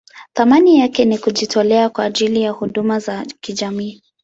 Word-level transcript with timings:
Thamani 0.33 0.79
yake 0.79 1.05
ni 1.05 1.17
kujitolea 1.17 1.89
kwa 1.89 2.05
ajili 2.05 2.41
ya 2.41 2.51
huduma 2.51 2.99
za 2.99 3.25
kijamii. 3.41 4.03